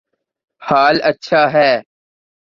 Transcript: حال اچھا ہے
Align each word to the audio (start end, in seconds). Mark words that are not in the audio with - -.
حال 0.61 0.95
اچھا 1.03 1.41
ہے 1.53 1.71